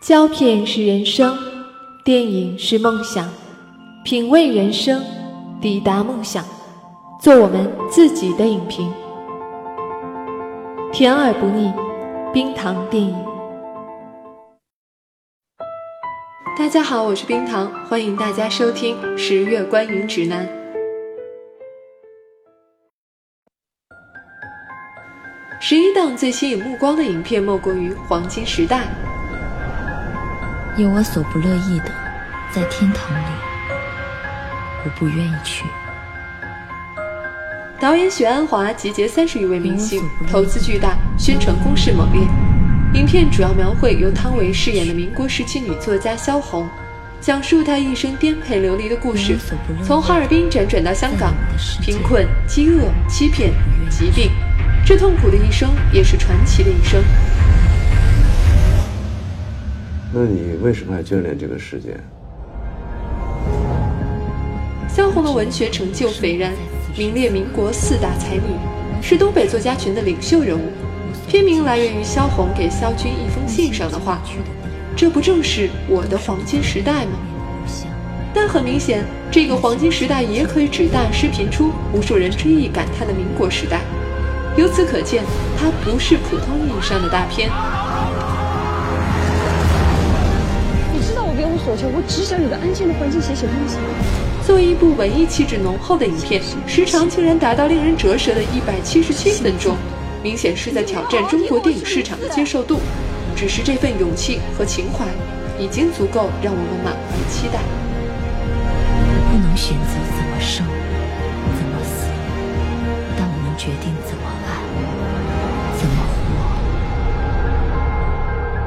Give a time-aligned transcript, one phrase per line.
[0.00, 1.36] 胶片是人生，
[2.02, 3.28] 电影是梦想，
[4.02, 5.04] 品味人生，
[5.60, 6.42] 抵达梦想，
[7.20, 8.90] 做我们自己的影评，
[10.90, 11.70] 甜而不腻，
[12.32, 13.14] 冰糖电影。
[16.58, 20.46] 大家好，我是冰糖，欢迎大家收听《十月观影指南》。
[25.60, 28.78] 十一档最吸引目光的影片莫过于《黄金时代》。
[30.80, 31.92] 有我所不乐意的，
[32.50, 33.24] 在天堂里，
[34.82, 35.66] 我不愿意去。
[37.78, 42.22] 导演许鞍华集结三十余位明星，投资巨大，宣传攻势猛烈。
[42.94, 46.66] 影片主要描绘由汤唯饰演的民国时期女作家萧红，
[47.20, 49.38] 讲述她一生颠沛流离的故事，
[49.84, 51.34] 从哈尔滨辗转到香港，
[51.82, 53.52] 贫困、饥饿、欺骗、
[53.90, 54.30] 疾病，
[54.82, 57.02] 这痛苦的一生也是传奇的一生。
[60.12, 61.96] 那你为什么还眷恋这个世界？
[64.88, 66.52] 萧红的文学成就斐然，
[66.96, 68.42] 名列民国四大才女，
[69.00, 70.62] 是东北作家群的领袖人物。
[71.28, 74.20] 片名来源于萧红给萧军一封信上的话
[74.96, 77.12] ：“这不正是我的黄金时代吗？”
[78.34, 83.80] 但很明显，这个黄金时代也可以指大师频出、无数人追忆感叹的民国时代。
[84.56, 85.22] 由此可见，
[85.56, 87.48] 它不是普通意义上的大片。
[91.64, 93.76] 所求，我只想有个安静的环境写写东西。
[94.44, 99.76] 作为一部文艺气质浓厚的影片，时长竟然达到令人折舌的一百七十七分钟，
[100.22, 102.80] 明显是在挑战中国电影市场的接受度。
[103.36, 105.06] 只是这份勇气和情怀，
[105.58, 107.60] 已经足够让我们满怀期待。
[109.02, 110.66] 我不能选择怎么生，
[111.56, 112.08] 怎么死，
[113.16, 114.48] 但我能决定怎么爱，
[115.78, 116.18] 怎么活。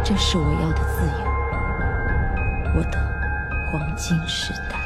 [0.03, 1.32] 这是我要的自由。
[2.75, 2.97] 我的
[3.71, 4.79] 黄金时代。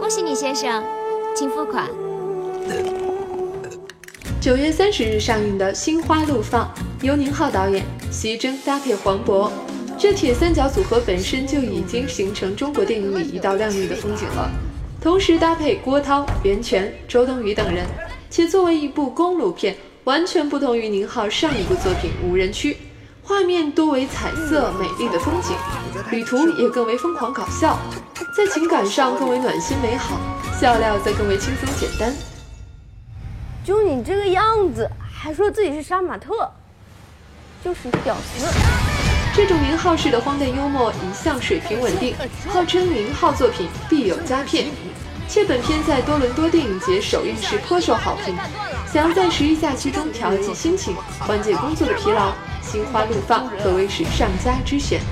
[0.00, 0.82] 恭喜你，先生，
[1.34, 1.86] 请付款。
[4.40, 6.72] 九月三十日上映的《心花怒放》，
[7.04, 9.50] 由宁浩导演，徐峥搭配黄渤。
[9.98, 14.50] 这铁三角组合本身就已经形成中国电影里一道亮丽的风景了，
[15.00, 17.86] 同时搭配郭涛、袁泉、周冬雨等人，
[18.28, 19.74] 且作为一部公路片，
[20.04, 22.74] 完全不同于宁浩上一部作品《无人区》，
[23.22, 25.56] 画面多为彩色美丽的风景，
[26.10, 27.78] 旅途也更为疯狂搞笑，
[28.36, 30.20] 在情感上更为暖心美好，
[30.60, 32.12] 笑料则更为轻松简单。
[33.64, 36.52] 就你这个样子，还说自己是杀马特，
[37.64, 38.95] 就是屌丝。
[39.36, 42.14] 这种名号式的荒诞幽默一向水平稳定，
[42.48, 44.68] 号称名号作品必有佳片。
[45.28, 48.34] 且本片在多伦多电影节首映时颇受好评。
[48.90, 52.32] 想要在十一假期中调剂心情，缓解工作的疲劳，
[52.62, 55.02] 心花怒放可谓是上佳之选。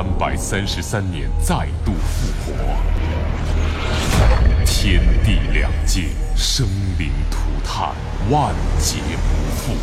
[0.00, 2.54] 三百三十三年再度复活，
[4.64, 6.66] 天地两界生
[6.98, 7.94] 灵涂炭，
[8.30, 8.96] 万劫
[9.28, 9.74] 不复。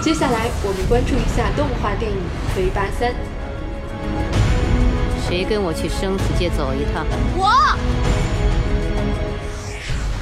[0.00, 2.16] 接下来我们关注一下动画电影
[2.54, 3.10] 《魁拔三》。
[5.28, 7.04] 谁跟我去生死界走一趟？
[7.36, 7.76] 我。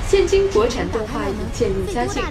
[0.08, 2.24] 现今国产动画已渐入佳境，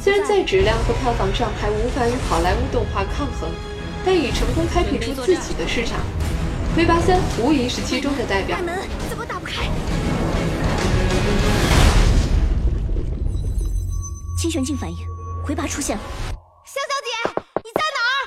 [0.00, 3.50] 虽然在质量和票房上还无法与好莱坞动画抗衡。
[4.04, 6.00] 但已成功开辟出自己的市场，
[6.74, 8.58] 《魁拔三》无疑是其中的代表。
[8.58, 9.68] 大门怎么打不开？
[14.36, 14.96] 清玄镜反应，
[15.46, 16.02] 魁拔出现了。
[16.64, 18.26] 香小姐，你在哪儿？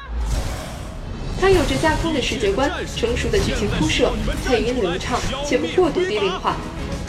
[1.42, 4.14] 它有着架空的世界观，成熟的剧情铺设，
[4.46, 6.56] 配音流畅且不过度低龄化。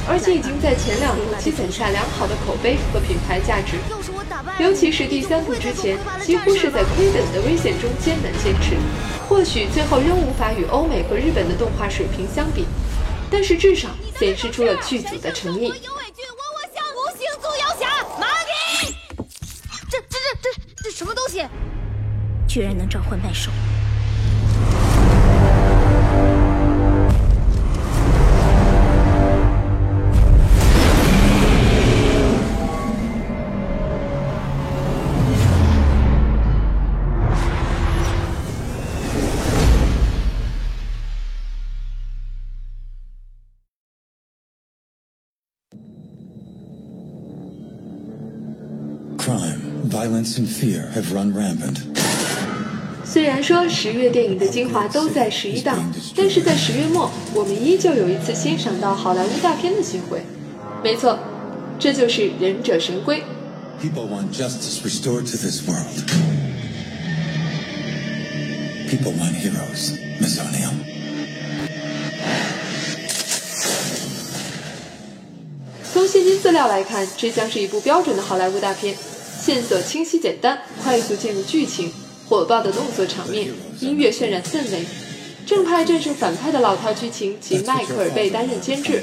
[0.08, 3.76] 而且已经在前两部积攒下良好的口碑和品牌价值，
[4.58, 8.76] 尤其是第三部之前，几乎是在亏本的危险中艰难坚持。
[9.28, 12.64] 或许最后仍无法与欧美和日本的动画水平相比，
[13.30, 13.88] 但是至少
[14.18, 15.72] 显示出了剧组的诚意。
[19.90, 20.50] 这这这这
[20.84, 21.44] 这什么东西？
[22.48, 23.50] 居然能召唤怪兽！
[49.26, 51.78] Violence and fear have run rampant.
[53.04, 60.22] 虽然说十月电影的精华都在十一档，但是在十月末，我们依旧有一次欣赏到好莱坞大片的机会。
[60.84, 61.18] 没错，
[61.76, 63.20] 这就是《忍者神龟》。
[63.82, 66.04] People want justice restored to this world.
[68.88, 70.70] People want heroes, Miss O'Neill.
[75.92, 78.94] 从现今资料来看，这将是一部标准的好莱坞大片，
[79.46, 81.92] 线索清晰简单，快速进入剧情，
[82.28, 83.46] 火爆的动作场面，
[83.78, 84.84] 音乐渲染氛围，
[85.46, 89.00] 正派战胜反派的老套剧情及迈克尔贝担任监制。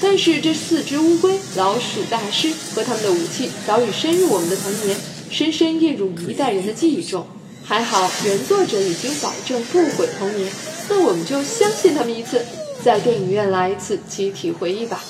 [0.00, 4.96] 但是这四只乌龟、老鼠大师和他们的武器早已深入我们的童年，
[5.32, 7.26] 深深印入一代人的记忆中。
[7.64, 10.48] 还好原作者已经保证不毁童年，
[10.88, 12.40] 那我们就相信他们一次，
[12.84, 15.02] 在电影院来一次集体回忆吧。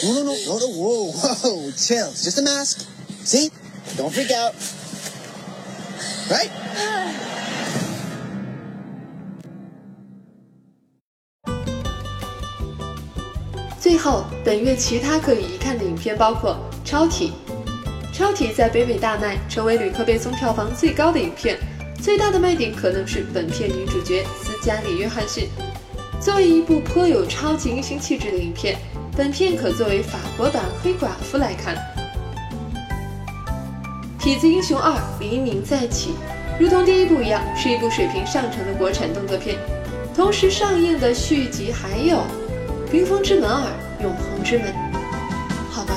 [0.00, 2.10] No, no, no, no, no, whoa, whoa, chill.
[2.10, 2.86] It's just a mask.
[3.24, 3.50] See?
[3.96, 4.54] Don't freak out.
[6.30, 6.52] Right?
[13.80, 16.56] 最后，本月其他可以一看的影片包括
[16.88, 17.32] 《超体》。
[18.16, 21.58] 《超体》在北美大卖，成为吕克·贝松票房最高的影片。
[22.00, 25.48] 最大的卖点可能是本片女主角斯嘉丽·约翰逊。
[26.20, 28.78] 作为一部颇有超级英雄气质的影片，
[29.18, 31.74] 本片可作为法国版《黑寡妇》来看。
[34.22, 36.10] 《痞子英雄二：黎明再起》
[36.56, 39.58] 如同第一部一样，是一部水平上乘的国产动作片。
[40.14, 42.18] 同时上映的续集还有
[42.92, 43.60] 《冰封之门二：
[44.04, 44.68] 永恒之门》。
[45.68, 45.94] 好吧，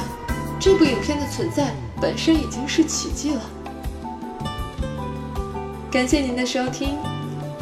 [0.59, 3.41] 这部影片的存在本身已经是奇迹了。
[5.91, 6.97] 感谢您的收听，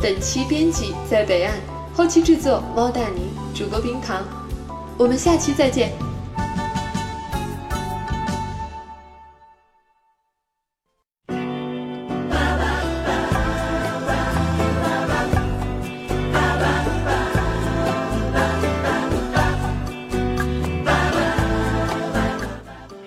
[0.02, 1.56] 本期编辑在北岸，
[1.94, 3.24] 后期制作猫大尼，
[3.54, 4.24] 主播冰糖，
[5.00, 5.90] 我们下期再见。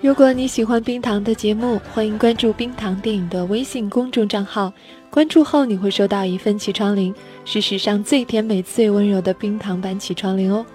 [0.01, 4.73] 如果你喜欢冰糖的节目，欢迎关注冰糖电影的微信公众账号。
[5.11, 7.13] 关注后你会收到一份起床铃，
[7.45, 10.65] 是史上最甜美、最温柔的冰糖版起床铃哦。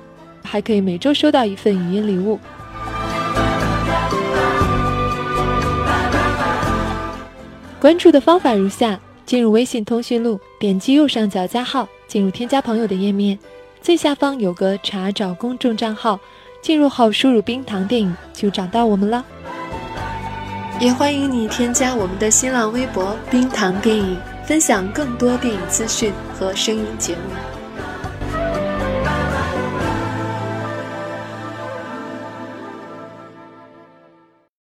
[0.49, 2.39] 还可以每周收到一份语音礼物。
[7.79, 13.39] 关注的方法如下：进入微信通讯录，点击右上角加号，进入添加朋友的页面，
[13.83, 16.19] 最下方有个查找公众账号。
[16.61, 19.25] 进入后输入“冰糖电影”就找到我们了，
[20.81, 27.58] 也欢迎你添加我们的新浪微博“冰糖电影”，分享更多电影资讯和声音节目。